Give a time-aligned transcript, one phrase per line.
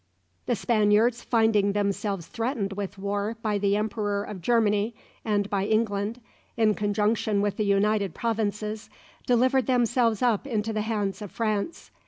[0.47, 6.19] The Spaniards, finding themselves threatened with war by the Emperor of Germany, and by England,
[6.57, 8.89] in conjunction with the United Provinces,
[9.27, 11.91] delivered themselves up into the hands of France.